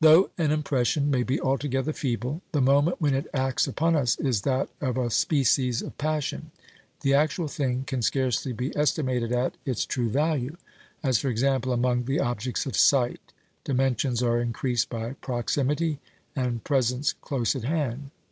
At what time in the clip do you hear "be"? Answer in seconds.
1.22-1.40, 8.52-8.76